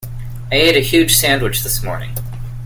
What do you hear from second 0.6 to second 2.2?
a huge sandwich this morning.